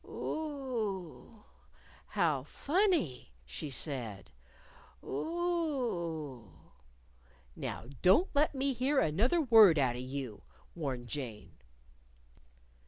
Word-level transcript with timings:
"Oo 0.03 0.09
oo! 0.09 1.43
How 2.07 2.41
funny!" 2.41 3.33
she 3.45 3.69
said, 3.69 4.31
"Oo 5.03 5.37
oo!" 5.37 6.51
"Now, 7.55 7.85
don't 8.01 8.27
let 8.33 8.55
me 8.55 8.73
hear 8.73 8.99
another 8.99 9.41
word 9.41 9.77
out 9.77 9.95
of 9.95 10.01
you!" 10.01 10.41
warned 10.73 11.07
Jane. 11.07 11.53